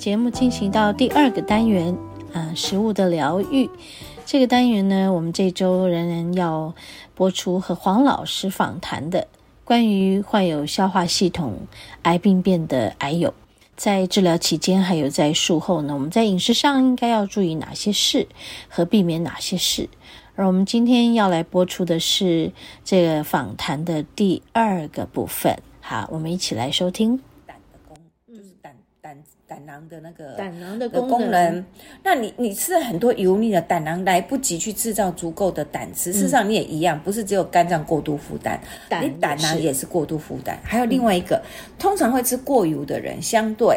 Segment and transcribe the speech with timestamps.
[0.00, 1.94] 节目进行到第二个单元，
[2.32, 3.68] 啊，食物的疗愈。
[4.24, 6.74] 这个单元呢，我们这周仍然要
[7.14, 9.28] 播出和黄老师访谈的
[9.62, 11.54] 关于患有消化系统
[12.04, 13.34] 癌病变的癌友，
[13.76, 18.26] 在治疗期间还有在术后呢，我们在饮食上应该要注意哪些事
[18.70, 19.90] 和避免哪些事。
[20.34, 25.58] 而我们今天要来播出的是这个访谈的第二个部分。
[25.82, 27.20] 好，我们一起来收听。
[29.50, 31.64] 胆囊的那个胆囊的功能，功能。
[32.04, 38.56] 那你你吃了很多油腻的胆囊来不及去制造足够的胆汁，事实上你也一样，不是只有肝脏过度负担，
[38.88, 40.56] 胆你胆囊也是过度负担。
[40.62, 43.76] 还有另外一个，嗯、通常会吃过油的人，相对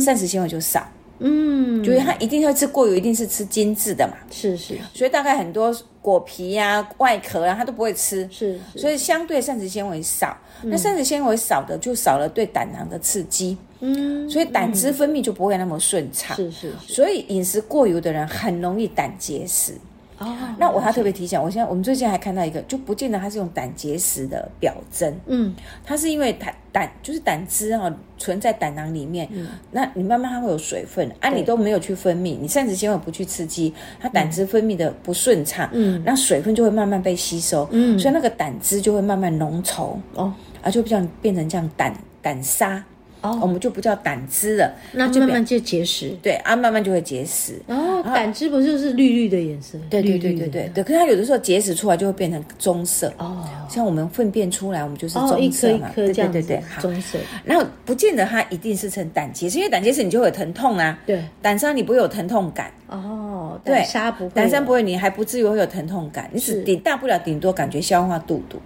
[0.00, 0.84] 膳食纤维就少，
[1.20, 8.80] 嗯，就是他一定会吃过油，一定是吃精致的嘛，是是，所以大概很多果皮呀、啊、外壳啊，他都不会吃，是，是。
[8.80, 13.56] 所以相对膳食纤维少，嗯、那膳食纤维少的就少了对胆囊的刺激。
[13.84, 16.36] 嗯，所以胆汁分泌就不会那么顺畅。
[16.36, 19.74] 是是，所以饮食过油的人很容易胆结石。
[20.18, 25.12] 哦，那我还特别提醒，我现在我们最近还看到一个，就不见得它是用胆结石的表征。
[25.26, 25.52] 嗯，
[25.84, 29.28] 它是因为胆胆就是胆汁哈存在胆囊里面，
[29.72, 40.32] 那你慢慢它会有水分，啊，你都没有去分泌，你膳食纤维不去刺激，它胆汁分泌的不顺畅，嗯，那水分就会慢慢被吸收，嗯，所以那个胆汁就会慢慢浓稠，哦，
[40.62, 42.84] 啊，就这样变成这样胆胆沙。
[43.22, 46.10] 哦，我们就不叫胆汁了，那就慢慢就结石。
[46.20, 47.54] 对啊，慢慢就会结石。
[47.68, 49.78] 哦，胆汁不就是绿绿的颜色？
[49.88, 50.84] 对对对对对对。
[50.84, 53.12] 可是它有的时候结石出来就会变成棕色。
[53.18, 55.90] 哦，像我们粪便出来，我们就是棕色嘛。
[55.94, 57.18] 对对对对，棕色。
[57.44, 60.98] 然后不见得它一定是成胆结石，因为胆结石你就会有疼痛啊。
[61.06, 61.22] 对。
[61.40, 62.72] 胆沙你不会有疼痛感。
[62.88, 64.30] 哦，胆沙不会。
[64.34, 68.60] 胆沙不会，你还不至于会有疼痛感，你只顶大不了顶多感觉消化肚肚。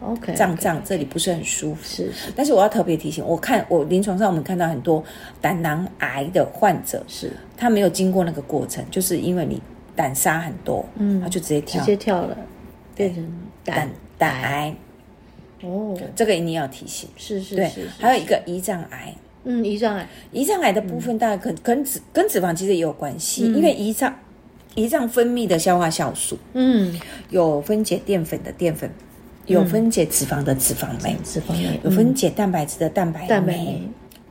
[0.00, 1.82] OK，胀胀，这里不是很舒服。
[1.84, 5.04] 是是，但是我要特别提醒，我看我临床上我们看到很多
[5.40, 7.30] 胆囊癌的患者，是。
[7.56, 9.60] 他没有经过那个过程，就是因为你
[9.94, 12.36] 胆沙很多，嗯，他就直接跳，直接跳了，
[12.94, 13.22] 变成
[13.62, 14.74] 胆胆癌。
[15.62, 17.08] 哦，这个一定要提醒。
[17.18, 19.14] 是是是，还有一个胰脏癌。
[19.44, 24.14] 嗯，胰脏癌，胰脏癌的部分大概可跟脂跟脂肪其实也有关系，因为胰脏
[24.74, 28.90] 胰脏分泌的消化酵素，嗯，有分解淀粉的淀粉。
[29.52, 33.82] 有分解脂肪的脂肪酶，脂肪酶有分解蛋白质的蛋白酶，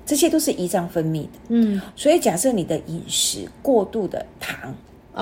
[0.06, 1.30] 这些都是胰脏分泌的。
[1.50, 4.74] 嗯，所以假设你的饮食过度的糖、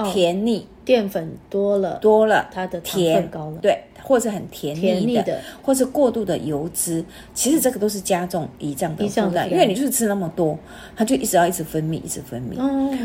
[0.05, 3.83] 甜腻、淀粉多了，多了，它的甜高了，对。
[4.03, 7.03] 或者很甜腻的，或者过度的油脂，
[7.33, 10.57] 其实这个都是加重胰脏的负担，因为你就是吃那么多，
[10.95, 12.55] 它就一直要一直分泌，一直分泌，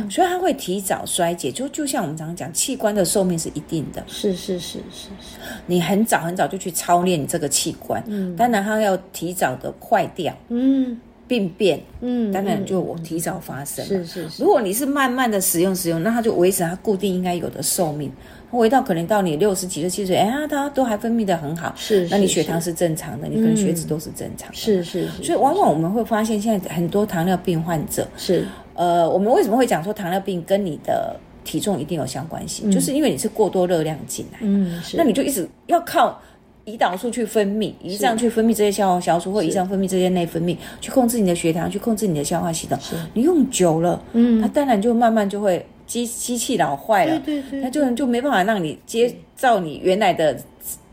[0.09, 1.51] 所以它会提早衰竭。
[1.51, 5.41] 就就像我们常常讲，器官的寿命是一定的，是是是是是。
[5.67, 11.01] 你很早很早就去操练你这个器官，嗯，当然它要提早的坏掉，嗯，
[11.33, 14.43] 病变，嗯，当然就我提早发生，是是是。
[14.43, 18.13] 如果你是慢慢的使用使用，那它就维持它固定应该有的寿命。
[18.51, 25.23] 回到可能到你六十几岁、七十岁，哎呀，它都还分泌的很好，是，那你血糖是正常的，你可能血脂都是正常的，是是是。
[25.23, 28.45] 所以往往我们会发现，现在很多糖尿病患者是，
[28.75, 32.71] 呃，我们为什么会讲说糖尿病跟你的体重一定有相关性？
[32.71, 36.21] 就是因为你是过多热量进来，嗯，那你就一直要靠
[36.65, 42.79] 胰岛素去分泌，胰脏去分泌这些消化酵素，或胰脏分泌这些内分泌，去控制你的血糖，去控制你的消化系统。
[43.15, 45.65] 你用久了，嗯，它当然就慢慢就会。
[45.85, 50.35] 机机器老坏了，对对对，那就就没办法让你接照你原来的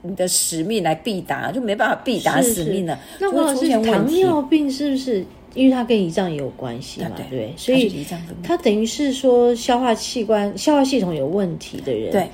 [0.01, 2.99] 你的使命来必达，就没办法必达使命了。
[3.17, 5.23] 那黄老师，糖尿病是不是
[5.53, 7.11] 因为它跟胰脏也有关系嘛？
[7.29, 8.05] 对，所以
[8.43, 12.27] 它等于是说消化器官、消化系统有问题的人，对，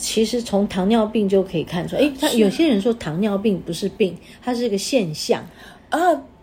[0.00, 2.02] 其实从糖尿病就可以看出来。
[2.02, 5.44] 哎，他有些人说糖尿病不是病，它是一个现象
[5.90, 5.98] 啊。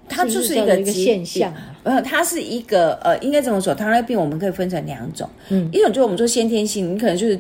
[0.08, 7.40] 它就是一个现象，呃，它是一个呃，应该怎么说，糖尿病我们可以分成两种，嗯，一种就是我们说先天性，你可能就是。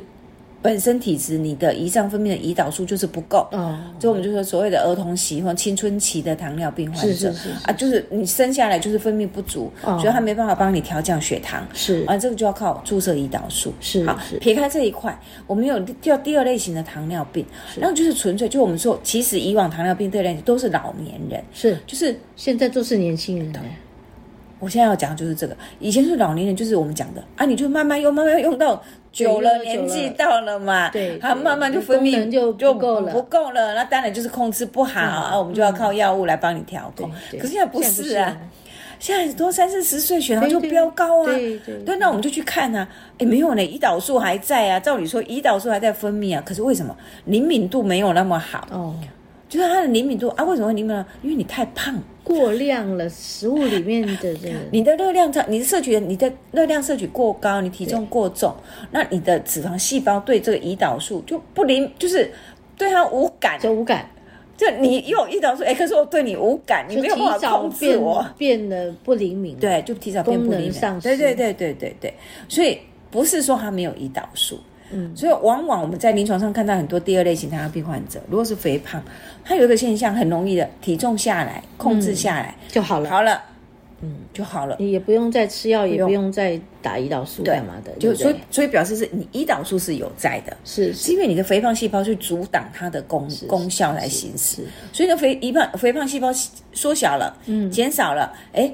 [0.66, 12.04] 本身体质，你的胰脏分泌的胰岛素就是不够，哦，所以我们就说所谓的儿童期或青春期的糖尿病患者，是是是啊，就是你生下来就是分泌不足，哦，所以他没办法帮你调降血糖，是。
[12.08, 15.16] 啊，这个就要靠注射胰岛素，是好，撇开这一块，
[15.46, 17.46] 我们有叫第二类型的糖尿病，
[17.80, 21.78] 然后就是纯粹就我们说，其实以往糖尿病这类都是老年人，是。
[21.86, 23.60] 就是现在都是年轻人的。
[24.66, 25.56] 我现在要讲的就是这个。
[25.80, 28.82] 以前是老年人，就是我们讲的啊，你就慢慢用，慢慢用到
[29.12, 37.08] 久了，年纪到了嘛，对，它慢慢就分泌就就不够了，不够了，那当然就是控制不好啊，我们就要靠药物来帮你调控。
[37.34, 38.36] 可是现在不是啊。
[38.98, 42.88] 现在多三四十岁血糖就飙高啊，对对，对，那我们就去看啊，
[43.20, 46.96] 哎，没有呢，胰岛素还在啊，照理说胰岛素还在分泌啊，可是为什么
[47.26, 48.66] 灵敏度没有那么好？
[48.72, 48.96] 哦，
[49.50, 51.06] 就是它的灵敏度啊，为什么会灵敏呢？
[51.22, 51.94] 因为你太胖，
[52.26, 58.54] 过量了，食物里面的这个， 你的热量在，你的摄取，你的热量摄取过高，你体重过重，
[58.92, 62.30] 那你的脂肪细胞对这个胰岛素就不灵，就是
[62.78, 64.10] 对它无感，就无感。
[64.58, 69.58] 就你用胰岛素，哎，可是我对你无感，你没有办法控制我，变得不灵敏。
[69.58, 71.00] 对，就提早变不灵敏。
[71.02, 72.14] 对对对对对对，
[72.48, 72.78] 所以
[73.12, 74.58] 不是说它没有胰岛素，
[74.96, 79.04] 嗯，所以往往我们在临床上看到很多第二类型糖尿病患者，如果是肥胖，
[79.44, 83.42] 他有一个现象很容易的，体重下来，控制下来就好了，好了。
[84.02, 86.30] 嗯，就好了，你也不用再吃药，也不用。
[86.30, 91.14] 再打胰岛素干嘛的，就所以所以表示是你胰岛素是有在的，是是。
[91.14, 96.28] 因为你的肥胖细胞去阻挡它的功功效来行使，所以呢肥一胖肥胖细胞
[96.74, 98.72] 缩小了，嗯，减少了，哎，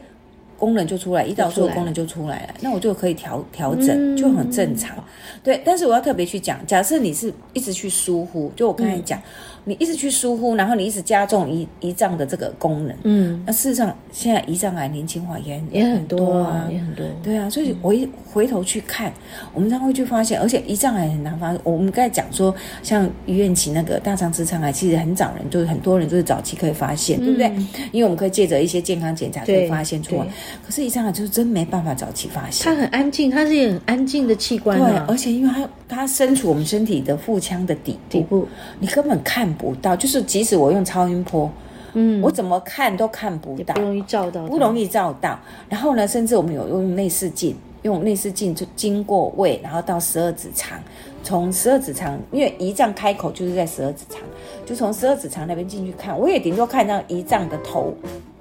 [0.61, 5.03] 功能就出来，胰岛素的功能就出来了，那我就可以调调整，就很正常。
[5.43, 9.19] 对，但是我要特别去讲，假设你是一直去疏忽，就我刚才讲。
[9.63, 19.13] 你一直去疏忽，然后你一直加重胰胰脏的这个功能，嗯，那事实上现在胰脏癌年轻化也也很多啊，也很多，对啊，所以我一回头去看，
[19.53, 21.55] 我们才会去发现，而且胰脏癌很难发。
[21.63, 27.53] 我们刚才讲说，像于愿琪那个大肠直肠癌，其实很早人，就是很多人就是早期可以发现，对不对？
[27.91, 30.25] 因为我们可以借着一些健康检查可以发现出来。
[30.65, 32.65] 可是胰脏癌就是真没办法早期发现。
[32.65, 38.47] 它很安静，它是一个很安静的器官，对，而且因为它它身处我们身体的腹腔的底底部，
[38.79, 39.50] 你根本看。
[39.53, 41.49] 不到，就是即使我用超音波，
[41.93, 45.39] 嗯，我怎么看都看不到，不容易照到，不容易照到。
[45.69, 50.79] 然后呢，甚至我们有用内视镜，用内视镜就经过胃，然后到十二指肠，
[51.23, 54.21] 从十二指肠，因为胰脏开口就是在十二指肠，
[54.65, 57.93] 就从十二指肠那边进去看，我也顶多看到胰脏的头，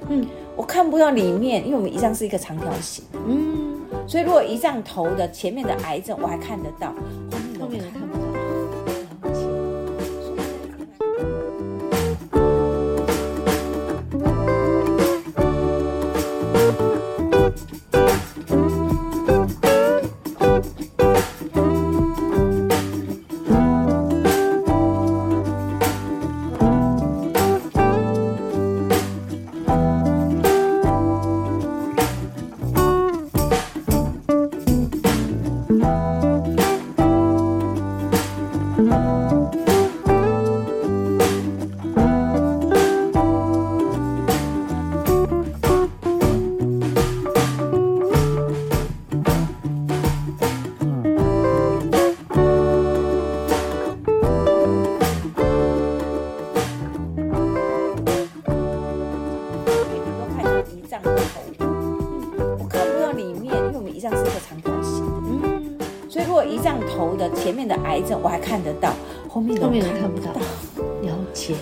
[0.09, 0.27] 嗯，
[0.57, 6.95] 我看不到里面，因为我们胰脏是一个长条形，嗯，所以如果胰脏头的前面的癌症我还看得到，
[68.23, 68.93] 我还看得到，
[69.29, 70.33] 后面后面都看不到。
[71.03, 71.55] 了解，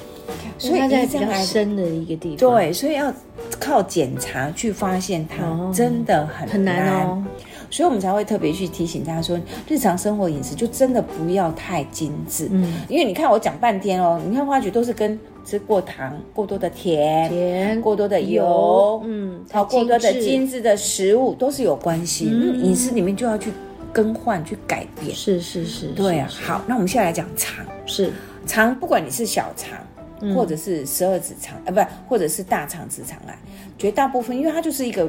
[0.58, 2.38] 所以它在比较深的一个地方。
[2.38, 3.12] 对，所以要
[3.60, 7.22] 靠检查去发现它，真的很很难哦。
[7.70, 12.48] 所以我们才会特别去提醒大家说，日常生活饮食就真的不要太精致。
[12.50, 22.28] 嗯，因为你看我讲半天哦，你看花菊都是跟吃过糖、过多的甜、甜过多的油，嗯，好过多的精致的食物都是有关系。
[22.32, 23.52] 嗯，饮食里面就要去。
[23.92, 26.28] 更换去改变，是是是，对啊。
[26.30, 28.12] 好，那我们现在来讲肠，是。
[28.46, 33.38] 肠，不管你是小肠，或者是十二指肠，啊，不，或者是大肠直肠癌，
[33.76, 35.06] 绝大部分，因为它就是一个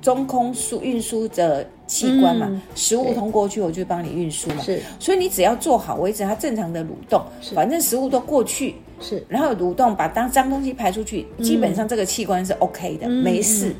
[0.00, 7.22] 中空输运输的器官嘛，食物通过去，我就帮你运输嘛，是，所以你只要做好维持它正常的蠕动，
[7.54, 13.74] 反正食物都过去，是，然后蠕动把当脏东西排出去，基本上这个器官是 OK 的，没事。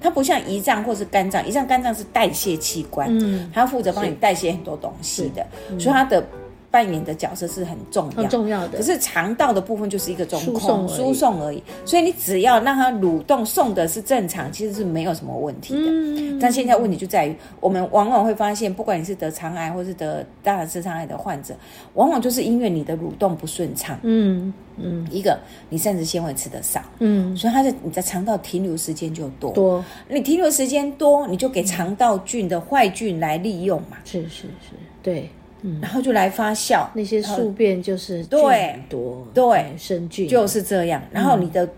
[0.00, 5.46] 它不像胰脏或是肝脏，胰脏、肝脏是代谢器官，嗯，它要负责帮你代谢很多东西的，
[5.78, 6.24] 所以它的
[6.72, 8.78] 扮演的角色是很重要、很重要的。
[8.78, 15.82] 可是肠道的部分就是一个中控输送而已，所以你只要让它蠕动送的是正常，其实是没有什么问题的。
[15.84, 21.54] 嗯，但现在问题就在于，我们往往会发现，不管你是得肠癌或是得大肠直肠癌的患者，
[21.94, 23.98] 往往就是因为你的蠕动不顺畅。
[24.02, 24.52] 嗯。
[24.78, 25.38] 嗯，一个
[25.68, 35.28] 你膳食纤维吃的少，嗯，所以它的你在肠道停留时间就多，多，你停留时间多，你就给肠道菌的坏菌来利用嘛，是是是，对，
[35.62, 40.28] 嗯，然后就来发酵，那些宿便就是对多，对，生菌。
[40.28, 41.68] 就是这样，然后你的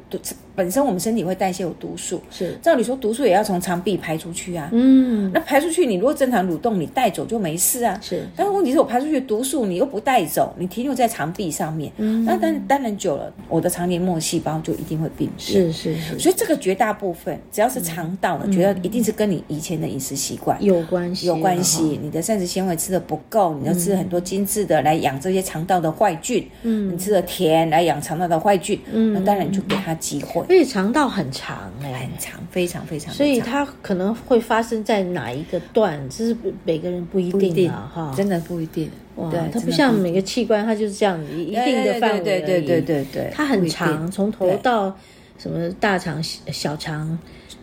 [0.55, 4.69] 本身我们身体会代谢有毒素，是照理说毒素也要从肠壁排出去啊。
[4.73, 7.99] 嗯，那排出去，你如果正常蠕动，你带走就没事啊。
[8.03, 15.73] 是，但是问题是我排出去毒素你又不带走，你停留在肠壁上面，嗯，那当然当然久了，我的肠黏膜细胞就一定会病变。
[15.73, 21.99] 是是是，所以这个绝大部分只要是肠道的，觉得一定是跟你以前的饮食习惯有关系，有关系。
[22.03, 30.44] 你的膳食纤维吃的不够，你要吃很多精致的来养这些肠道的坏菌，嗯，你吃的甜来养肠道的坏菌，嗯，那当然你就给他机会。
[30.47, 33.13] 所以肠道很长哎，很长，非常非常。
[33.15, 38.91] 所以它可能会发生在哪一个段，这是每个人不一定啊，哈，真的不一定。
[39.17, 44.95] 哇，它不像每个器官，它就是这样子一定的范围，对对对对对，它很长，从头到
[45.39, 47.17] 什么大肠、小肠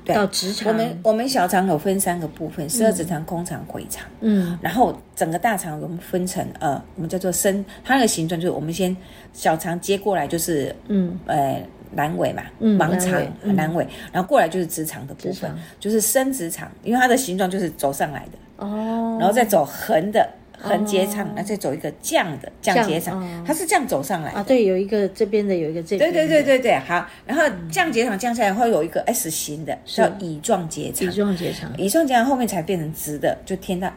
[0.06, 0.70] 到直肠。
[0.70, 4.06] 我们我们小肠有分三个部分：十二指肠、空肠、回肠。
[4.22, 8.96] 嗯，然后整个大肠我们分成呃，我们叫做升，它那个形状就是我们先
[9.34, 11.62] 小肠接过来就是嗯呃。
[11.96, 18.66] 阑尾嘛，盲肠、阑尾，然后过来就是直肠的部分，就是升直肠，因为它的形状就是走上来的。
[18.66, 24.44] 哦，然后再走横的横结肠，然后再走一个降的降结肠，它是这样走上来啊。
[24.44, 26.12] 对，有一个这边的，有一个这边。
[26.12, 31.08] 对对对对对，好，然后降结肠降下来会有一个 S 型的，叫乙状结肠。
[31.08, 33.92] 乙状结肠，乙状结肠后面才变成直的，就填到。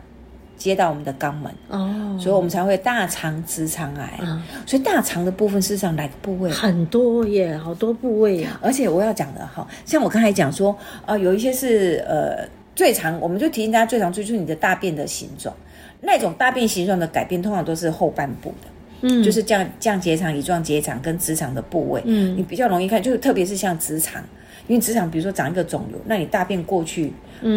[0.65, 4.19] 接到我们的肛门哦，所以我们才会大肠直肠癌。
[4.23, 8.59] 嗯，所以大肠的部分是上哪个部位很多耶，好多部位呀。
[8.63, 15.55] 而且我要讲的哈，像我刚才讲说，呃，有一些是呃最常，我们就提醒大家最常追出你的大便的形状，
[16.01, 18.69] 那种大便形状的改变通常都是后半部的，
[19.03, 24.25] 嗯，就是降降结肠、乙状结肠跟直肠的部位，嗯，你比较容易看，就是特别是像直肠。
[24.67, 27.13] 因为直肠，比如说长一个肿瘤，那你大便过去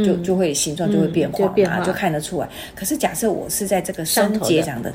[0.06, 2.50] 就就会形状就会变化嘛，就看得出来。
[2.76, 4.92] 可是假设我是在这个升结肠的，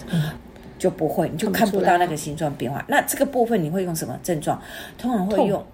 [0.79, 2.85] 就不会，你就看不到那个形状变化。
[2.89, 4.61] 那这个部分你会用什么症状？
[4.99, 5.65] 通常会用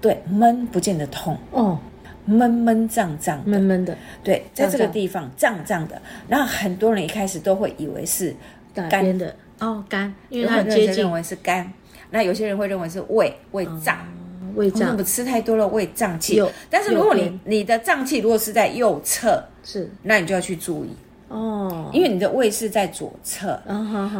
[0.00, 1.78] 对闷，不见得痛哦，
[2.24, 3.96] 闷闷胀胀，闷闷的。
[4.24, 6.00] 对，在这个地方胀胀的。
[6.28, 8.34] 然后很多人一开始都会以为是
[8.88, 11.70] 肝的哦，肝，因为很接近，认为是肝。
[12.10, 13.98] 那有些人会认为是胃，胃胀。
[14.56, 16.42] 胃胀，我们吃太多了，胃胀气。
[16.68, 20.88] 但是如果你你的胀气如果是在右侧，是，那你就要去注意
[21.28, 23.60] 哦，因为你的胃是在左侧。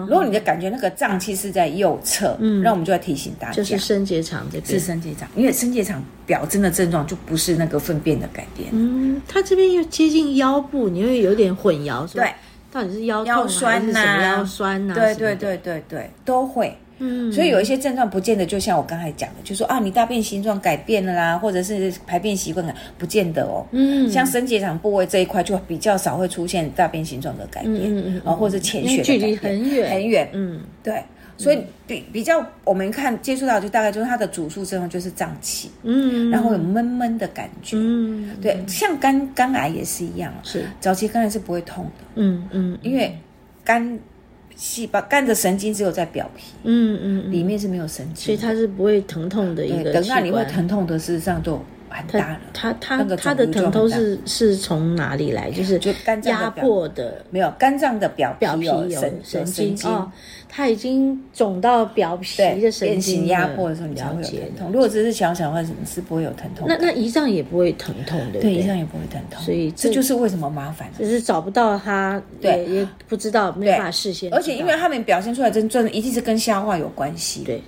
[0.09, 8.69] 如果你的感觉那个胀气是在右侧，嗯，那我们就要提醒大家，就是升结肠这边是升结肠，因为升结肠表征的症状就不是那个粪便的改变。
[8.73, 12.33] 嗯，它这边又接近腰部，你会有点混淆，对，
[12.73, 14.95] 到底是腰腰酸呐，腰酸呐？
[14.95, 16.77] 对对对对对，都会。
[16.99, 23.67] 嗯，所以有一些症状不见得就像我刚才讲的，就说啊，你大便形状改变了啦，或者是排便习惯了，不见得哦。
[23.73, 29.91] 嗯，像升结肠部位这一块就比较少会出现大便形状的改变，嗯嗯，或者是潜血的距离很远。
[29.91, 31.03] 很远，嗯，对，
[31.37, 40.65] 所以比比较我们看接触到就大概就是它的主诉症状就是胀气，嗯，然后有闷闷的感觉，嗯，对，像肝肝癌也是一样，是。
[40.81, 43.19] 早期肝癌是不会痛的，嗯嗯，因为
[43.63, 43.99] 肝。
[44.57, 49.93] 细胞肝的神经只有在表皮，嗯嗯，里面是没有神经，所以它是不会疼痛的一个。
[49.93, 51.63] 等到你会疼痛的，事实上都
[51.97, 52.41] 很大了。
[52.53, 55.51] 他他他的疼痛是是从哪里来？
[55.51, 58.89] 就是就肝脏压迫的，没有肝脏的表表皮有
[59.23, 60.11] 神经哦。
[60.49, 64.73] 他已经肿到表皮的神经压迫的时候，你才会有疼痛。
[64.73, 66.67] 如果只是小小的话，你是不会有疼痛。
[66.69, 69.43] 那那胰脏也不会疼痛的，对，胰脏也不会疼痛。
[69.43, 74.33] 所以这就是为什么麻烦，只是找不到他，对，也不知道，没办法事先。
[74.33, 77.61] 而且因为他们表现出来症状一定是跟消化有关系，对，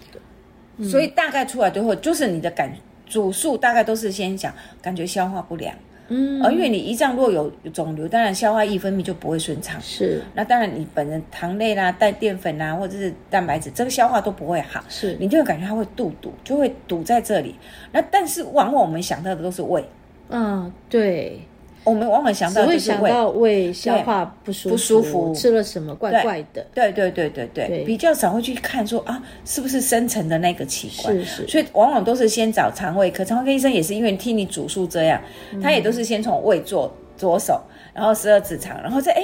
[0.89, 2.73] 所以大概出来最后就是你的感
[3.09, 5.75] 主诉大概都是先讲感觉消化不良。
[6.11, 9.79] 嗯，而因为你胰脏若有肿瘤，当然消化液分泌就不会顺畅。
[9.81, 14.83] 是，那当然你本人糖类啦、带淀粉啦，或者是蛋白质，这个消化都不会好。
[14.89, 17.55] 是，你就会感觉它会肚堵，就会堵在这里。
[17.93, 19.85] 那但是往往我们想到的都是胃。
[20.31, 21.43] 嗯，对。
[21.89, 26.67] 我们往往想到就是胃，胃消化不舒服，不舒服，吃了什么怪怪的。
[26.75, 31.15] 对对对对对，比较少会去看说啊，是不是深层的那个器官？
[31.15, 31.49] 是是。
[31.49, 35.21] 所以往往都是先找肠胃科，肠胃科医生也是因为听你主诉这样，
[35.63, 37.61] 他也都是先从胃做着手，
[37.95, 39.23] 然后十二指肠，然后再哎，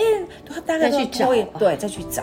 [0.65, 2.23] 大概去找，对，再去找。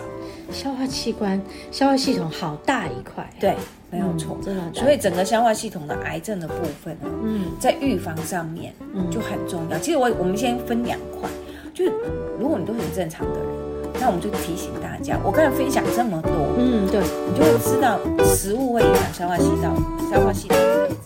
[0.50, 3.54] 消化器官、消化系统好大一块，对。
[3.92, 4.62] 没有错，真的。
[4.72, 8.72] 所以整个消化系统的癌症的部分呢，嗯，在预防上面
[9.10, 9.78] 就很重要。
[9.78, 11.28] 其实我我们先分两块，
[11.74, 11.92] 就是
[12.40, 13.46] 如果你都是很正常的人，
[14.00, 19.76] 那我们就提醒大家，我刚才分享这么多，嗯，对，你就会知道食物会影响消化系统，
[20.10, 20.96] 消化系统的癌症。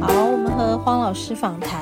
[0.00, 1.79] 好，我们和黄老师访谈。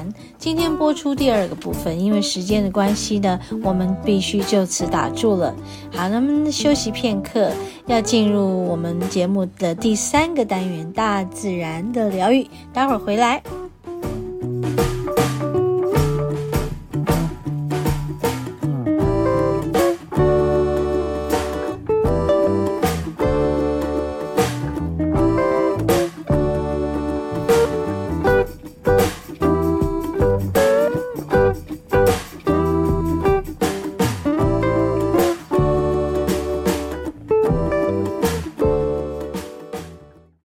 [0.49, 5.55] 今天播出第二个部分，因为时间的关系呢，我们必须就此打住了。
[5.93, 7.53] 好，那么休息片刻，
[7.85, 12.49] 要进入我们节目的第三个单元——大自然的疗愈。
[12.73, 13.43] 待会儿回来。